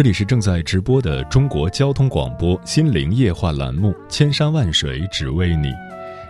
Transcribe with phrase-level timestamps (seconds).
[0.00, 5.66] 这里是正在直播的中国交通广播心灵夜话栏目《千山万水只为你》，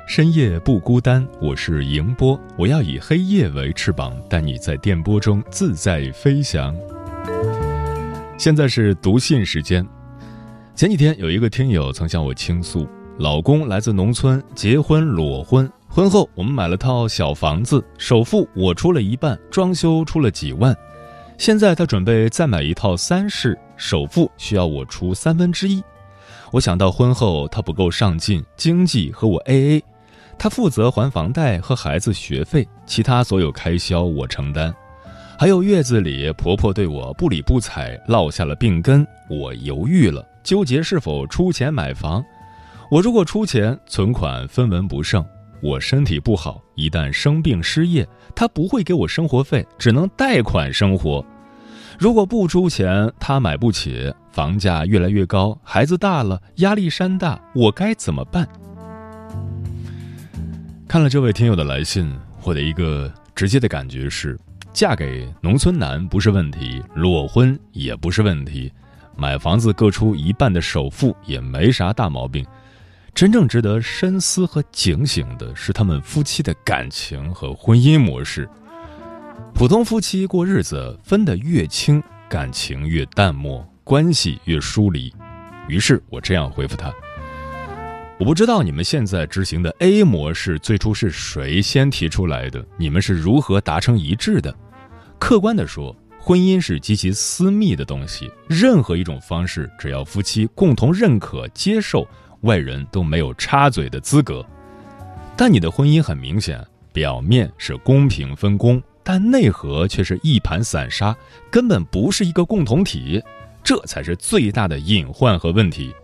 [0.08, 6.74] 深夜不孤单，我是迎波，我要以黑夜为翅膀，带你在电波中自在飞翔。
[8.36, 9.86] 现在是读信时间，
[10.74, 20.76] 前几天有一个听友曾向我倾诉，老公来自农村，结婚裸婚，婚后我们买了套小房子，首付我出了一半，装修出了几万。
[21.40, 25.82] 现在他准备再买一套三室，首付需要我出三分之一。
[26.52, 29.82] 我想到婚后他不够上进，经济和我 AA，
[30.38, 34.70] 他负责还房贷和孩子学费，其他所有开销我承担。
[35.38, 42.22] 还有月子里婆婆对我不理不睬，落下了病根，我犹豫了，纠结是否出钱买房。
[42.90, 45.24] 我如果出钱，存款分文不剩。
[45.62, 51.24] 我身体不好，一旦生病失业，他不会给我生活费，只能贷款生活。
[51.98, 58.48] 如果不出钱，他买不起，房价越来越高，孩子大了，压力山大，我该怎么办？
[60.88, 62.10] 看了这位听友的来信，
[62.42, 64.38] 我的一个直接的感觉是：
[64.72, 68.72] 嫁给农村男不是问题，裸婚也不是问题，
[69.14, 72.46] 买房子各出一半的首付也没啥大毛病。
[73.14, 78.48] 真正值得深思和警醒的是，他们夫妻的感情和婚姻模式。
[79.52, 85.12] 普通夫妻过日子分得越清，感情越淡漠，关系越疏离。
[85.68, 86.90] 于是我这样回复他
[88.18, 94.54] ：“我不知道你们现在执行的 A 模式最初是谁先提出来的，你们是如何达成一致的？
[95.18, 102.06] 客观地说，婚姻是极其私密的东西，任何一种方式，只要夫妻共同认可、接受。”
[102.42, 104.44] 外人都没有插嘴的资格，
[105.36, 111.14] 但你的婚姻很明显，表面是公平分工，但内核却是一盘散沙，
[111.50, 113.22] 根本不是一个共同体，
[113.62, 115.94] 这才是最大的隐患和问题。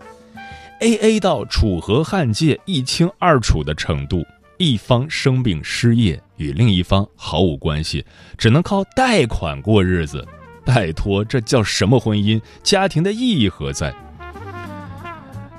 [0.81, 4.23] A A 到楚河汉界一清二楚的程度，
[4.59, 8.05] 一方生病失业与另一方毫无关系，
[8.37, 10.27] 只能靠贷款过日子，
[10.67, 12.39] 拜托，这叫什么婚姻？
[12.63, 13.95] 家庭的意义何在？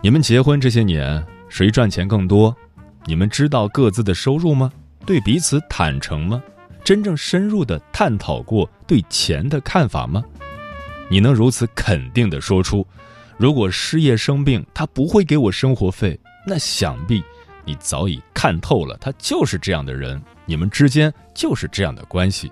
[0.01, 2.55] 你们结婚这些年，谁赚钱更多？
[3.05, 4.71] 你们知道各自的收入吗？
[5.05, 6.41] 对彼此坦诚吗？
[6.83, 10.23] 真正深入的探讨过对钱的看法吗？
[11.09, 12.85] 你能如此肯定的说出，
[13.37, 17.23] 如果失业生病，他不会给我生活费，那想必
[17.65, 22.51] 你早已看透了，他就是这样的人，你们之间就是这样的关系。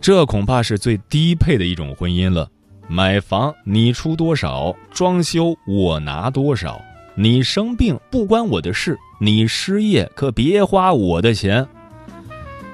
[0.00, 2.50] 这恐怕是最低配的一种婚姻了。
[2.88, 6.80] 买房你出多少，装修我拿多少。
[7.16, 11.66] 你生病不关我的事，你失业可别花我的钱。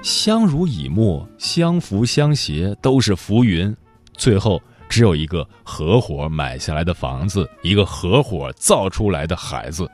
[0.02, 3.74] 相濡以沫，相扶相携都是浮云，
[4.14, 9.88] 最后只有一个合伙买下来的房子，一个合伙造出来的孩子。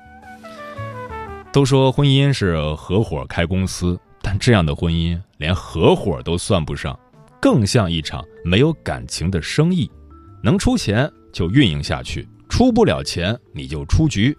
[1.53, 6.99] 都说婚姻是合伙开公司，但这样的婚姻连合伙都算不上，
[7.41, 9.91] 更像一场没有感情的生意。
[10.47, 14.33] 能出钱就运营下去，出不了钱你就出局。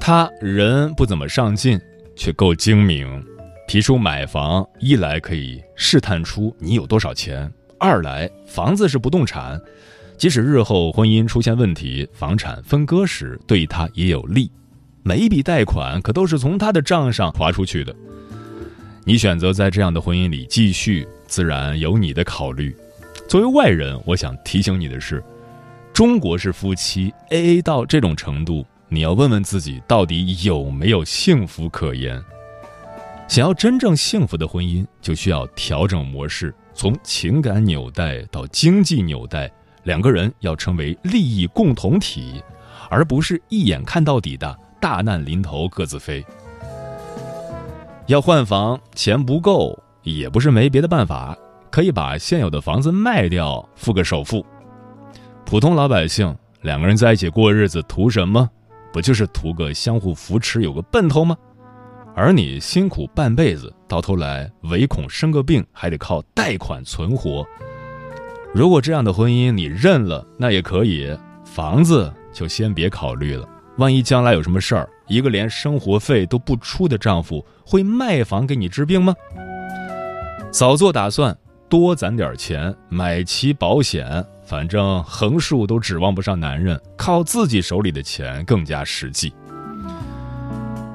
[0.00, 1.78] 他人不怎么上进，
[2.16, 3.22] 却够精明。
[3.68, 7.46] 提出买房，一来可以试探出你有多少钱；
[7.78, 9.60] 二来房子是不动产，
[10.16, 14.50] 即使日后婚姻出现问题，房产分割时对他也有利。
[15.02, 17.94] 每一笔贷款可都是从他的账上划出去的。
[19.04, 22.74] 你选择在这样的婚姻里继续，自然有你的考虑。
[23.32, 25.24] 作为外人，我想提醒你的是，
[25.94, 32.22] 中国式夫妻 A A 到这种程度，你要问问自己，到底有没有幸福可言？
[33.28, 39.50] 想要真正幸福的婚姻，就需要调整模式，从情感纽带到经济纽带，
[39.84, 42.44] 两个人要成为利益共同体，
[42.90, 46.22] 而不是一眼看到底的大难临头各自飞。
[48.08, 51.34] 要换房，钱不够也不是没别的办法。
[51.72, 54.44] 可以把现有的房子卖掉，付个首付。
[55.46, 58.46] 普通老百姓两个人在一起过日子，图什么？
[58.92, 61.34] 不就是图个相互扶持，有个奔头吗？
[62.14, 67.42] 而你辛苦半辈子，到头来唯恐生个病，还得靠贷款存活。
[68.52, 71.10] 如果这样的婚姻你认了，那也可以，
[71.42, 73.48] 房子就先别考虑了。
[73.78, 79.14] 万一将来有什么事儿，一个连生活费都不出的丈夫会卖房给你治病吗？
[80.50, 81.34] 早做打算，
[81.72, 84.22] 多攒点钱，买齐保险。
[84.44, 89.32] 反正横竖都指望不上男人，靠自己手里的钱更加实际。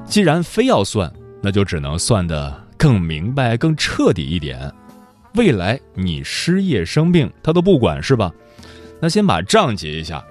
[0.06, 4.72] 既然非要算，那就只能算得更明白、更彻底一点。
[5.34, 8.32] 未来你失业生病，他都不管是吧？
[9.00, 10.24] 那先把账结一下。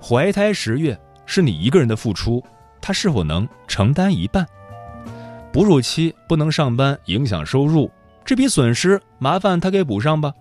[0.00, 2.42] 怀胎十月是你一个人的付出，
[2.80, 4.46] 他是否能承担一半？
[5.52, 7.90] 哺乳期不能上班，影响收入，
[8.24, 10.32] 这笔损失麻烦他给补上吧。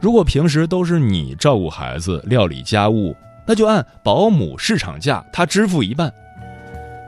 [0.00, 6.12] 如果平时都是你照顾孩子、料理家务，那就按保姆市场价，他支付一半。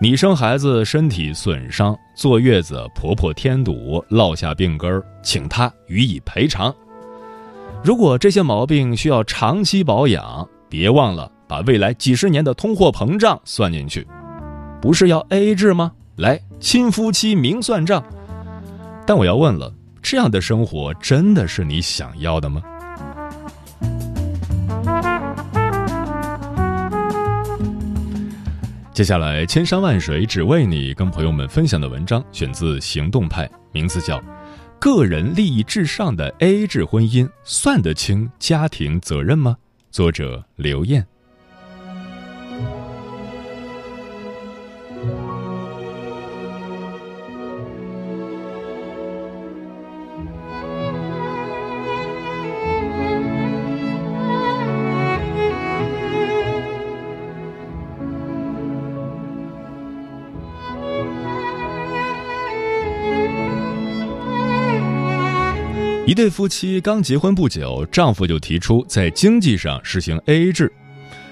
[0.00, 6.74] 你生孩子身体损伤、坐月子、婆婆添堵、落下病根儿，请他予以赔偿。
[7.82, 14.06] 如果这些毛病需要长期保养，别忘了把未来几十年的通货膨胀算进去。
[14.80, 15.92] 不是要 A A 制吗？
[16.16, 18.02] 来，亲夫妻明算账。
[19.06, 19.72] 但我要问了，
[20.08, 22.62] 这样的生活真的是你想要的吗？
[28.94, 34.16] 接下来，千山万水只为你，跟朋友们分享的文章选自《行动派》，名字叫
[34.78, 39.56] 《个人利益至上的 AA 制婚姻算得清家庭责任吗》，
[39.90, 41.04] 作者刘艳。
[66.06, 70.72] 一对夫妻刚结婚不久，丈夫就提出在经济上实行 AA 制。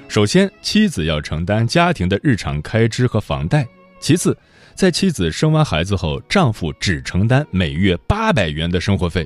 [0.09, 3.63] 首先，妻子要承担家庭的日常开支和房贷；
[4.01, 4.37] 其次，
[4.75, 9.25] 在妻子生完孩子后，丈夫只承担每月八百元的生活费。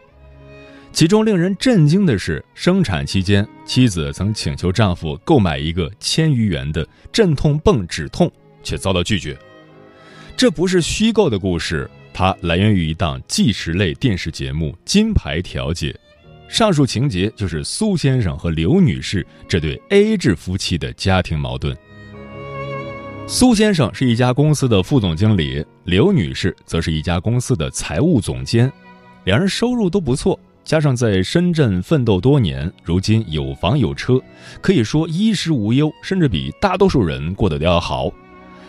[0.93, 8.31] 其中令人震惊的是，生产期间，妻子曾请求丈夫购买一个千余元的镇痛泵止痛，
[8.63, 9.35] 却遭到拒绝。
[10.37, 11.91] 这不是虚构的故事。
[12.19, 15.97] 它来源于一档纪实类电视节目《金牌调解》，
[16.53, 21.79] 上述情节就是苏先生和刘女士这对 A 制夫妻的家庭矛盾。
[23.29, 28.69] 苏先生是一家公司的副总经理，刘女士则是一家公司的财务总监，
[29.23, 34.21] 两人收入都不错，加上在深圳奋斗多年，如今有房有车，
[34.61, 38.11] 可以说衣食无忧，甚至比大多数人过得都要好，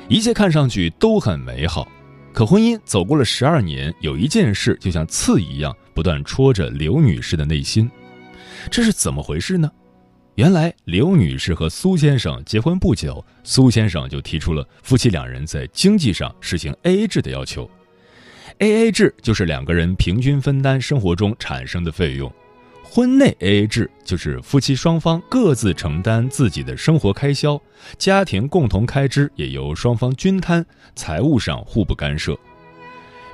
[0.08, 1.92] 一切看上去都很美好。
[2.32, 7.90] 可婚姻走过了十二年，有一件事就像刺一样，不断戳着刘女士的内心。
[8.72, 9.70] 这是怎么回事呢？
[10.36, 17.70] 原来刘女士和苏先生结婚不久，苏先生就提出了夫妻两人在经济上实行 AA 制的要求。
[18.60, 22.32] AA 制就是两个人平均分担生活中产生的费用。
[22.92, 27.62] 婚内 AA 制就是夫妻双方各自承担自己的生活开销，
[28.00, 30.66] 家庭共同开支也由双方均摊，
[30.96, 32.36] 财务上互不干涉。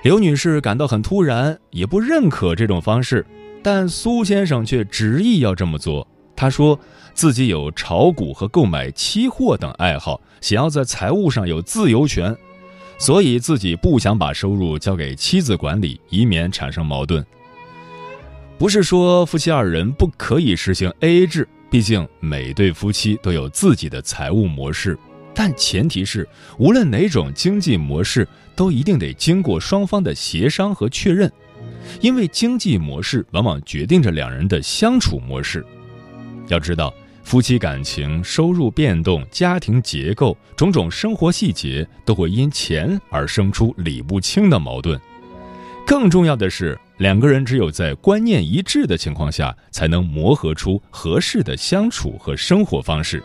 [0.04, 3.26] 刘女士感到很突然，也不认可这种方式，
[3.64, 6.06] 但苏先生却执意要这么做。
[6.36, 6.78] 他说
[7.14, 12.36] 自己有炒股和购买期货等爱好，想要在财务上有自由权，
[12.98, 17.26] 所以自己不想把收入交给妻子管理，以免产生矛盾。
[18.58, 24.98] 不是说夫妻二人不可以实行 AA 制，毕竟每对夫妻都有自己的财务模式，
[25.34, 31.30] 但前提是无论哪种经济模式都一定得经过双方的协商和确认，
[32.00, 35.64] 因为经济模式往往决定着两人的相处模式。
[36.48, 36.94] 要知道，
[37.24, 44.98] 夫妻感情、收入变动、家庭结构种种生活细节都会因钱而生出理不清的矛盾。
[45.86, 46.80] 更重要的是。
[46.98, 53.22] 两个人只有在观念一致的情况下，才能磨合出合适的相处和生活方式。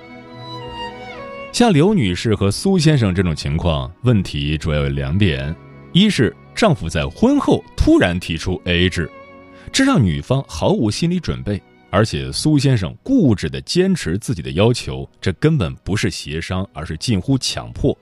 [1.53, 5.55] 像刘女士和苏先生这种情况，问题主要有两点：
[5.93, 9.11] 一是丈夫在婚后突然提出 AA 制，
[9.73, 11.61] 这让女方毫无心理准备；
[11.91, 17.97] 而且苏先生固执地坚持自己的要求，这根本不是协商，而是近乎强迫，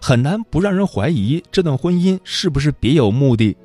[0.00, 3.56] 很难不让人怀疑这段婚姻是不是别有目的。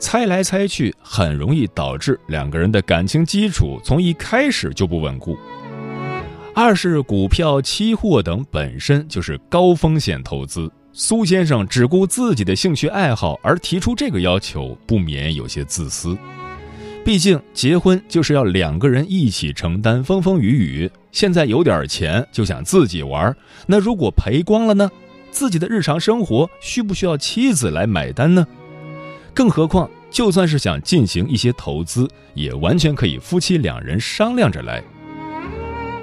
[0.00, 5.38] 猜来猜去，很容易导致两个人的感情基础从一开始就不稳固。
[6.54, 16.16] 二是股票、期货等本身就是高风险投资，苏先生只顾自己的兴趣爱好而提出这个要求，不免有些自私。
[17.04, 20.90] 毕竟结婚就是要两个人一起承担风风雨雨。
[21.12, 23.34] 现在有点钱就想自己玩，
[23.66, 24.90] 那如果赔光了呢？
[25.30, 28.44] 自己的日常生活需不需要妻子来买单呢？
[29.40, 34.84] 更何况，就算是想进行一些投资，也完全可以夫妻两人商量着来。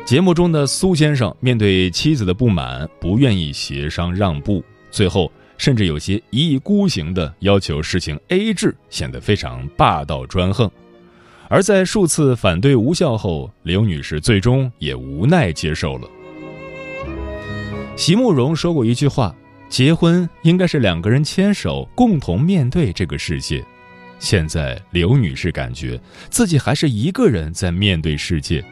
[0.08, 10.67] 节目中的苏先生面对妻子的不满，不愿意协商让步，最后甚至有些一意孤行的要求实行 A A 制，显得非常霸道专横。
[11.48, 16.10] 而在数次反对无效后，刘女士最终也无奈接受了。
[17.96, 19.36] 席慕容说过一句话
[19.69, 23.63] ：“结婚应该是两个人牵手，共同面对这个世界。”
[24.19, 28.63] 现在，刘女士感觉自己还是一个人在面对世界。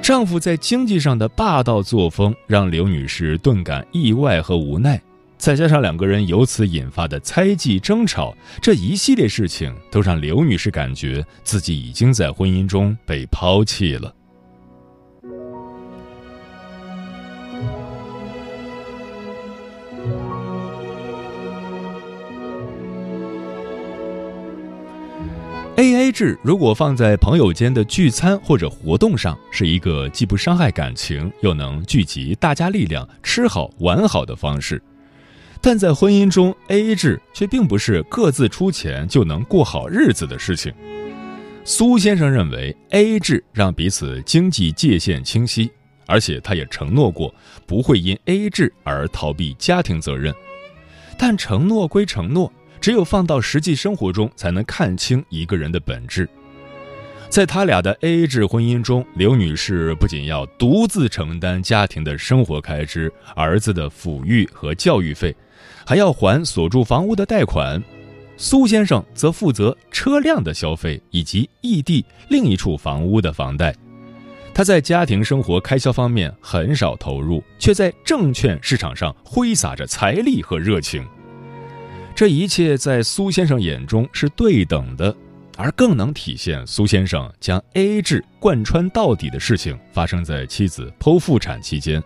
[0.00, 5.00] 丈夫在经济上的霸道作风，让刘女士顿感意外和无奈。
[5.36, 14.14] 再加上两个人由此引发的猜忌、争吵，这一系列事情都让刘女士感觉自己已经在婚姻中被抛弃了。
[25.78, 34.76] A A 制如果放在朋友间的聚餐或者活动上，是一个既不伤害感情，又能聚集大家力量、吃好玩好的方式；
[35.60, 40.74] 但在婚姻中，A A 制却并不是各自出钱就能过好日子的事情。
[41.62, 45.70] 苏先生认为，A A 制让彼此经济界限清晰，
[46.06, 47.32] 而且他也承诺过
[47.66, 50.34] 不会因 A A 制而逃避家庭责任。
[51.16, 52.52] 但承诺归承诺。
[52.80, 56.28] 只有放到实际生活中，才能看清一个人的本质。
[57.28, 65.36] 在他俩的 A A 制婚姻中，刘女士不仅要独自承担家庭的生活开支、儿子的抚育和教育费，
[65.84, 67.78] 还要还所住房屋的贷款；
[68.38, 73.74] 苏先生则负责车辆的消费以及异地另一处房屋的房贷。
[74.54, 81.06] 他在家庭生活开销方面很少投入，却在证券市场上挥洒着财力和热情。
[82.18, 85.16] 这一切在苏先生眼中是对等的，
[85.56, 92.02] 而更能体现苏先生将 A A 制贯穿到底的事情，发生在妻子剖腹产期间。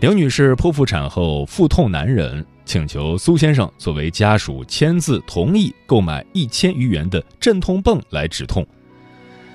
[0.00, 8.66] 刘女士剖腹产后腹痛难忍，请求苏先生作为家属签字同意购买一千余元的镇痛泵来止痛。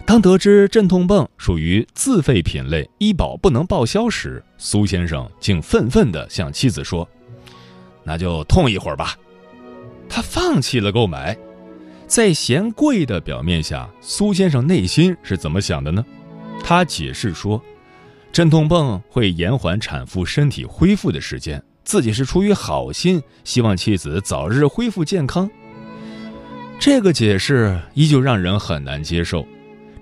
[0.08, 7.08] 当得知镇痛泵属于自费品类，医保不能报销时，苏先生竟愤愤地向妻子说
[8.03, 9.15] ：“那就痛一会儿吧。”
[10.13, 11.38] 他放弃了购买，
[12.06, 16.06] 在嫌贵的表面下，苏先生内心是怎么想的呢？
[16.62, 17.60] 他解释说，
[18.30, 25.50] 镇痛泵会延缓产妇身体恢复的时间，自己是出于好心，希望妻子早日恢复健康。
[26.77, 29.48] 这个解释依旧让人很难接受。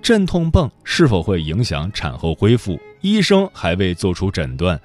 [0.02, 4.80] 镇痛泵是否会影响产后恢复，医生还未做出诊断，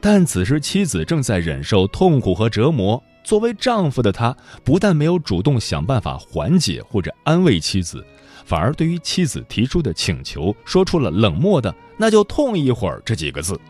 [0.00, 3.02] 但此时妻子正在忍受痛苦和折磨。
[3.22, 8.04] 作为丈夫的他，不但没有主动想办法缓解或者安慰妻子，
[8.44, 13.60] 反而对于妻子提出的请求，说出了冷漠的“那就痛一会儿”这几个字。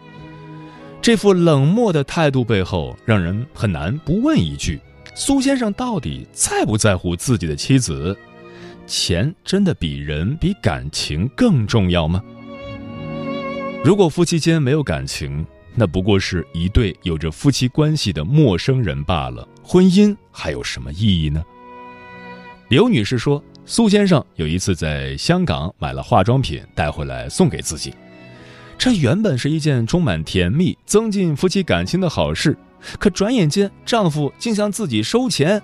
[1.02, 4.80] 这副冷漠的态度背后，让人很难不问一句：
[5.14, 8.16] 苏先生到底在不在乎自己的妻子？
[8.86, 12.22] 钱真的比人、比感情更重要吗？
[13.82, 15.46] 如果夫妻间没有感情，
[15.80, 21.42] 那不过是一对有着夫妻关系的陌生人罢了，婚姻还有什么意义呢？
[22.68, 27.94] 刘女士说，苏先生有一次在香港买了化妆品带回来送给自己，
[28.76, 32.54] 这原本是一件充满甜蜜、增进夫妻感情的好事，
[32.98, 35.62] 可转眼间丈夫竟向自己收钱。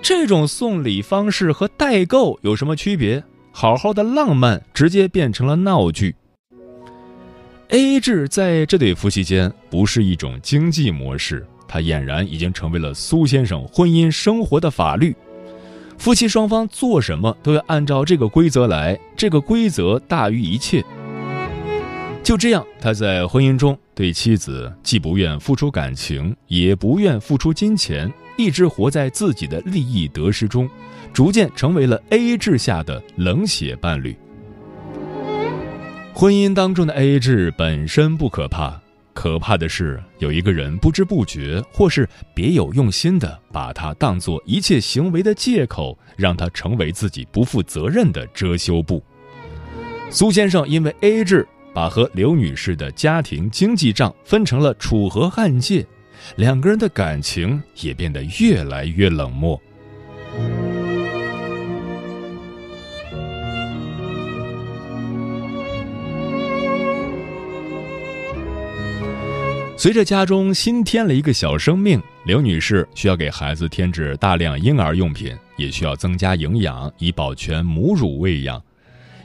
[0.00, 3.22] 这种送礼方式和代购有什么区别？
[3.52, 6.16] 好好的浪漫直接变成了闹剧。
[7.68, 15.14] A A 制在这对夫妻间不是一种经济模式，它俨然已经成为了苏先生婚姻生活的法律。
[15.96, 20.84] 夫妻双方做什么都要按照这个规则来，这个规则大于一切。
[22.22, 30.68] 就这样，他在婚姻中对妻子既不愿付出感情，也不愿付出金钱，一直活在自己的利益得失中，
[31.12, 34.16] 逐渐成为了 A A 制下的冷血伴侣。
[36.16, 38.80] 婚姻当中的 A A 制本身不可怕，
[39.12, 49.02] 可怕的是有一个人不知不觉或是别有用心的把它当做一切行为的借口，让它成为自己不负责任的遮羞布。
[50.08, 51.44] 苏先生因为 A A 制，
[51.74, 55.84] 把和刘女士的家庭经济账分成了楚河汉界，
[56.36, 59.60] 两个人的感情也变得越来越冷漠。
[69.84, 78.58] 随着家中新添了一个小生命，刘女士需要给孩子添置大量婴儿用品，也需要增加营养以保全母乳喂养。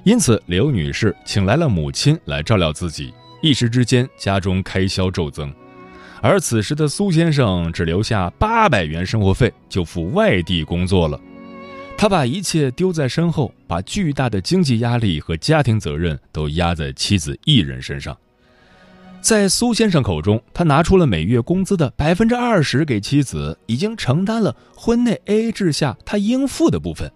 [0.03, 5.49] 因此，刘女士请来了母亲来照料自己，一时之间家中开销骤增。
[6.21, 11.17] 而此时的苏先生只留下八百元生活费，就赴外地工作了。
[11.97, 18.17] 他把一切丢在身后，把巨大的经济压力和家庭责任都压在妻子一人身上。
[19.21, 27.11] 在苏先生口中，他拿出了每月工资的百分之二十给妻子，已经承担了婚内 AA 制下他应付的部分，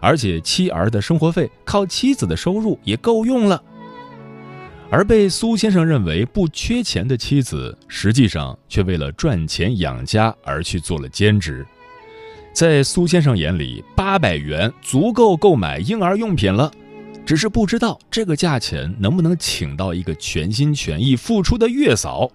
[0.00, 3.62] 而且妻儿的生活费靠妻子的收入也够用了。
[4.90, 11.64] 而被苏先生认为不缺钱的妻子，实际上却为了赚钱养家而去做了兼职。
[12.52, 16.70] 在苏先生眼里，八百元足够购买婴儿用品了。
[17.24, 22.30] 只是不知道这个价钱能不能请到一个全心全意付出的月嫂。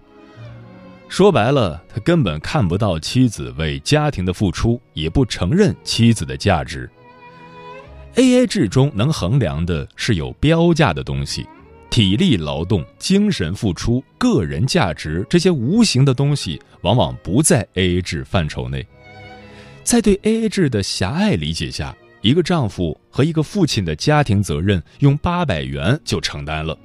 [1.08, 6.88] 说白了，他根本看不到妻子为家庭的付出，也不承认妻子的价值。
[8.16, 11.46] A A 制中能衡量的是有标价的东西，
[11.88, 18.86] 体力劳动、精神付出、个人价值这些无形的东西，往往不在 A A 制范畴内。
[19.84, 21.96] 在对 A A 制的狭隘理解下。
[22.20, 26.76] 一个丈夫和一个父亲的家庭责任用八百元就承担了，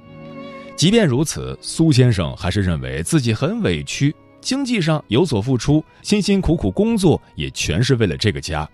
[0.76, 8.68] 即便如此，苏先生还是认为自己很委屈，经济上有所付出，辛辛苦苦工作也全是为了这个家。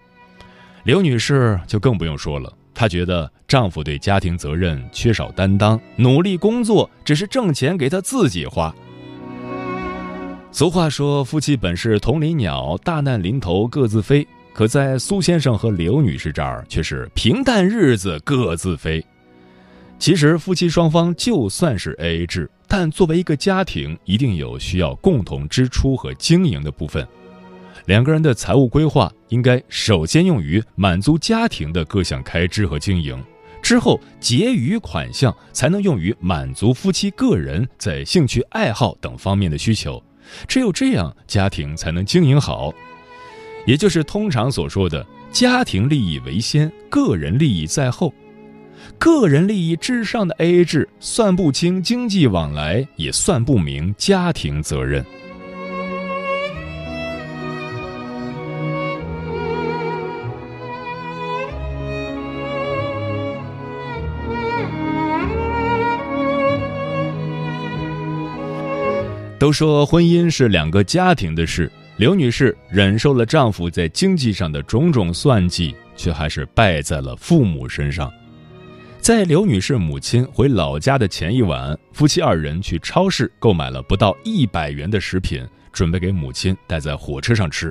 [0.85, 8.75] 刘女士就更不用说了，她觉得丈夫对家庭责任缺少担当，努力工作只是挣钱给她自己花。
[10.53, 14.27] 俗话说，夫妻本是同林鸟，大难临头各自飞。
[14.53, 19.05] 可在苏先生和刘女士这儿却是平淡日子各自飞。
[19.99, 27.07] 其实夫妻双方就算是 A A 制，但作为一个家庭，一定有需要共同支出和经营的部分。
[27.87, 33.23] 两个人的财务规划应该首先用于满足家庭的各项开支和经营，
[33.63, 40.03] 之后结余款项才能用于满足夫妻个人在兴趣爱好等方面的需求。
[40.47, 42.73] 只有这样，家庭才能经营好。
[43.67, 48.13] 也就是通常所说的家庭利益为先，个人利益在后。
[48.99, 55.05] 个人利益至上的 AA 制，算不清经济往来，也算不明家庭责任。
[69.39, 71.71] 都说婚姻是两个家庭的事。
[72.01, 78.11] 刘女士忍受了丈夫在经济上的种种算计，却还是败在了父母身上。
[79.01, 87.71] 在刘女士母亲回老家的前一晚，夫妻二人去超市购买了不到一百元的食品，准备给母亲带在火车上吃。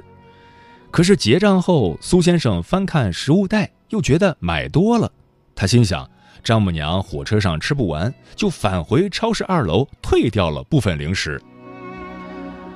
[0.91, 5.11] 可是结账后，苏先生翻看食物袋，又觉得买多了。
[5.55, 6.07] 他心想，
[6.43, 11.41] 丈母娘火车上吃不完，就返回超市二楼退掉了部分零食。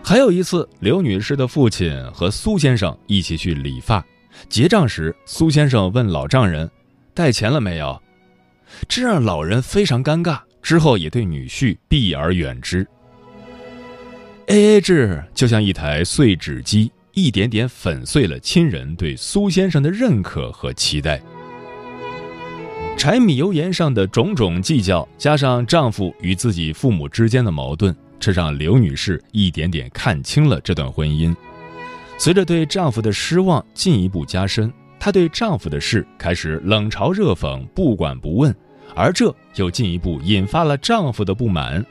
[0.05, 4.05] 还有一次，刘女士的父亲和苏先生一起去理发，
[4.49, 6.69] 结账时，苏先生问老丈人
[7.15, 7.97] ：“带钱了没有？”
[8.89, 12.85] 这让老人非常尴尬，之后也对女婿避而远之。
[14.47, 21.21] A A 制就像一台碎纸机，一点点粉碎了亲人对苏先生的认可和期待。
[22.97, 27.95] 柴米油盐上的种种计较，加上丈夫与自己父母之间的矛盾。
[28.23, 31.35] 这让刘女士一点点看清了这段婚姻。
[32.17, 38.55] 随着对丈夫的失望进一步加深，她对丈夫的事开始冷嘲热讽、不管不问，
[38.95, 41.85] 而这又进一步引发了丈夫的不满。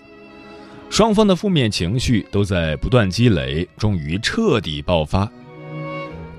[0.88, 5.30] 双方的负面情绪都在不断积累，终于彻底爆发。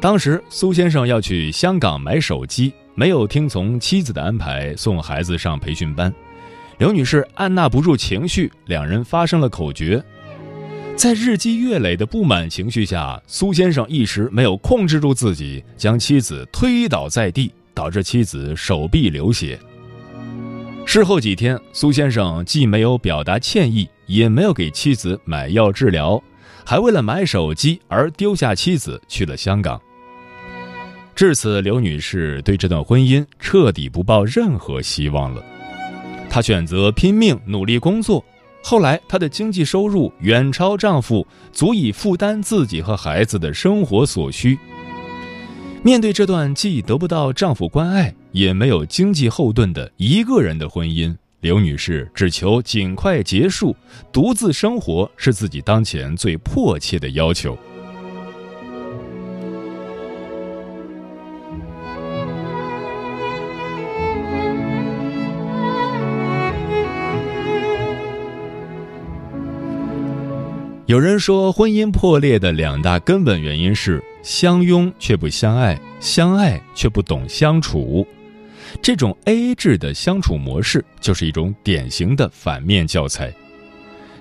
[0.02, 6.12] 当时苏先生要去香港买手机，没有听从妻子的安排送孩子上培训班。
[6.78, 10.02] 刘女士按捺不住情绪，两人发生了口角。
[10.96, 19.60] 在日积月累的不满情绪下，苏先生一时没有控制住自己，将妻子推倒在地，导致妻子手臂流血。
[20.86, 26.22] 事后几天，苏先生既没有表达歉意，也没有给妻子买药治疗，
[26.66, 29.82] 还为了买手机而丢下妻子去了香港。
[31.16, 35.44] 至此，刘女士对这段婚姻彻底不抱任何希望了。
[36.34, 38.26] 她选择拼命努力工作，
[38.64, 44.58] 后来她的经济收入远超丈夫，足以负担自己和孩子的生活所需。
[45.84, 53.76] 面对这段既得不到丈夫关爱，也没有经济后盾的一个人的婚姻，刘女士只求尽快结束，
[54.12, 57.56] 独自生活是自己当前最迫切的要求。
[70.94, 78.06] 有人说，婚姻破裂的两大根本原因是相拥却不相爱，相爱却不懂相处。
[78.80, 83.34] 这种 A A 制的相处模式，就是一种典型的反面教材。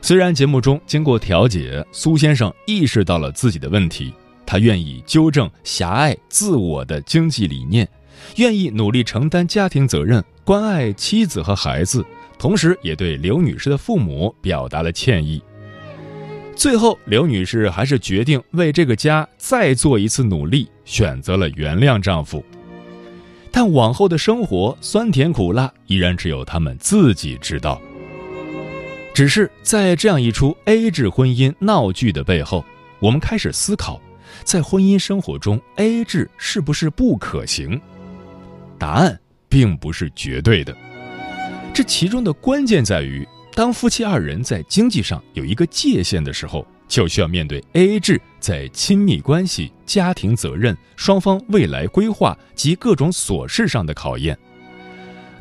[0.00, 4.10] 虽然节目中经过调解，苏先生意识到了自己的问题，
[4.46, 7.86] 他愿意纠正狭隘自我的经济理念，
[8.36, 12.02] 愿意努力承担家庭责任，关爱妻子和孩子，
[12.38, 15.42] 同时也对刘女士的父母表达了歉意。
[16.62, 22.40] 最后，刘女士还是决定为这个家再做一次努力，选择了原谅丈夫。
[23.50, 27.82] 但往后的生活酸甜苦辣，依然只有他们自己知道。
[29.12, 32.64] 只是在这样一出 A 制婚姻闹剧的背后，
[33.00, 34.00] 我们开始思考，
[34.44, 37.80] 在婚姻生活中 A 制是不是不可行？
[38.78, 40.72] 答案并不是绝对的，
[41.74, 43.26] 这其中的关键在于。
[43.54, 54.36] 当夫妻二人在经济上有一个界限的时候，就需要面对 A A 制在亲密关系、家庭责任、双方未来规划及各种琐事上的考验。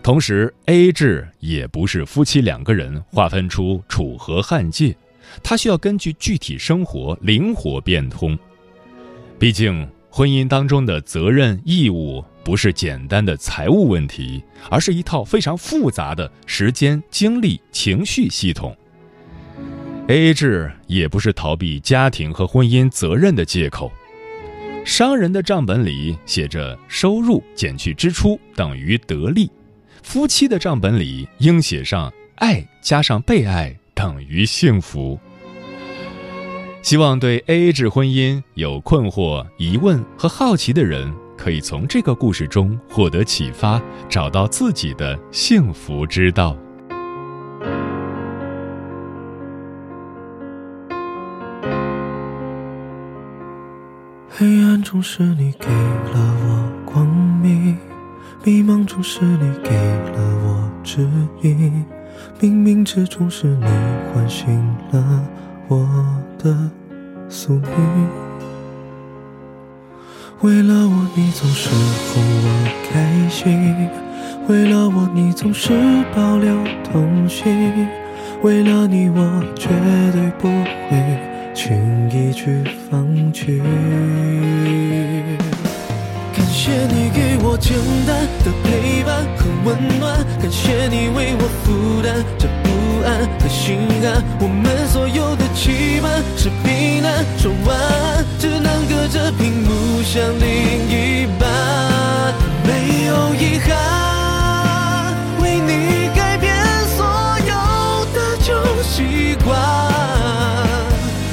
[0.03, 4.95] 同时，A A 制也不是夫妻两个人划分出楚河汉界，
[5.41, 8.37] 它需要根据具体生活灵活变通。
[9.39, 12.23] 毕竟，婚姻当中的责任义务。
[12.43, 18.75] 不是简单的财务问题，而是一套非常复杂的时间、精力、情绪系统。
[20.07, 23.91] A A 制也不是逃避家庭和婚姻责任的借口。
[24.83, 29.47] 商人的账本里写着收入减去支出等于得利，
[30.01, 35.19] 夫妻的账本里应写上爱加上被爱等于幸福。
[36.81, 41.13] 希望对 A A 制婚姻有困惑、疑问和好奇的人。
[41.37, 46.55] 可以从这个故事中获得启发，找到自己的幸福之道。
[54.29, 57.07] 黑暗中是你给了我光
[57.41, 57.75] 明，
[58.43, 61.09] 迷茫中是你给了我指
[61.41, 61.83] 引，
[62.39, 63.65] 冥冥之中是你
[64.13, 64.47] 唤醒
[64.91, 65.27] 了
[65.71, 65.87] 我
[66.37, 66.53] 的
[67.29, 68.09] 宿命。
[70.41, 72.47] 为了我，你总是哄我
[72.91, 73.87] 开心；
[74.49, 75.71] 为了我，你总是
[76.13, 77.47] 保留童心；
[78.41, 79.69] 为了你，我绝
[80.11, 80.49] 对不
[80.89, 81.71] 会轻
[82.09, 83.61] 易去放弃。
[86.35, 88.80] 感谢你给我简单的陪
[89.63, 92.67] 温暖，感谢你为我负担这不
[93.05, 94.23] 安和心寒。
[94.39, 100.01] 我们所有的期盼是平淡说晚安，只能隔着屏幕。
[100.03, 101.47] 想另一半，
[102.65, 103.69] 没有遗憾，
[105.41, 106.53] 为你改变
[106.97, 107.05] 所
[107.47, 107.53] 有
[108.13, 108.51] 的旧
[108.83, 109.55] 习惯，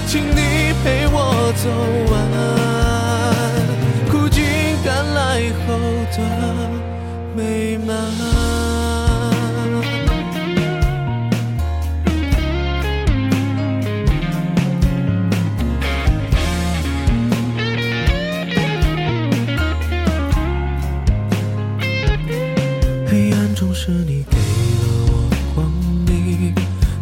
[0.07, 1.69] 请你陪我走
[2.13, 2.15] 完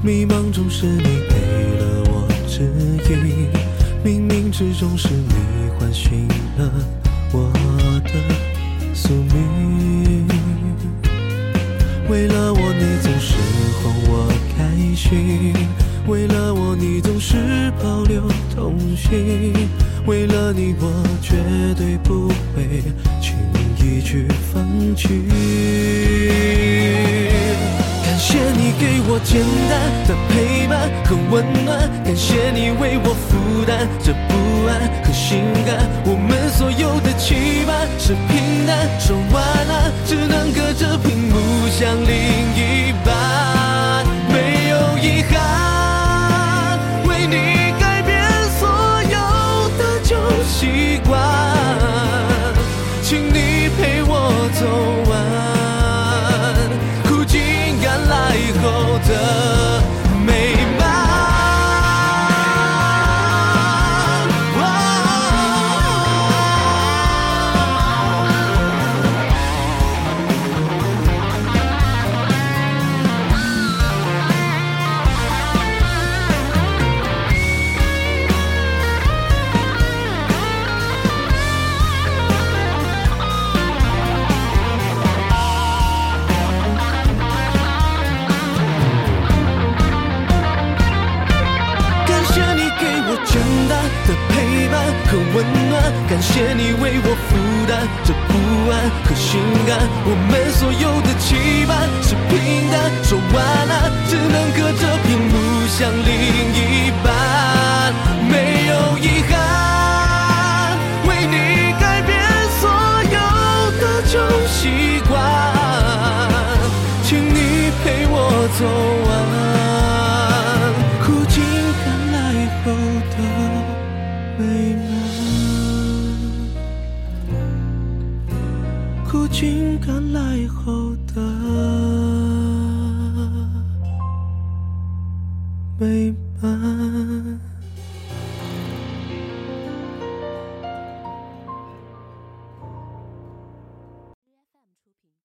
[0.06, 1.34] 迷茫中是你给
[1.80, 2.62] 了我指
[3.10, 3.50] 引，
[4.04, 5.34] 冥冥之中是你
[5.76, 6.70] 唤醒了
[7.32, 7.50] 我
[8.04, 8.12] 的
[8.94, 10.28] 宿命。
[12.08, 13.34] 为了我，你总是
[13.82, 15.52] 哄我开心；
[16.06, 18.22] 为了我，你总是保留
[18.54, 19.52] 童心；
[20.06, 21.34] 为了你，我绝
[21.74, 22.80] 对不会
[23.20, 23.34] 轻
[23.80, 24.64] 易去放
[24.94, 25.26] 弃。
[28.16, 29.76] 感谢你给我简单
[30.08, 35.84] 的陪伴和温暖，感谢你为我负担这不安和心寒。
[36.06, 37.34] 我们所有的期
[37.66, 42.16] 盼是平淡说晚安，只能隔着屏幕想另
[42.56, 43.12] 一半，
[96.86, 97.34] 为我负
[97.66, 98.30] 担这不
[98.70, 99.74] 安和心安。
[100.06, 103.34] 我们所有的期盼是平淡，说完
[103.66, 105.34] 了只能隔着屏幕
[105.66, 106.08] 想另
[106.54, 107.10] 一半，
[108.30, 108.34] 没
[108.70, 108.72] 有
[109.02, 109.34] 遗憾，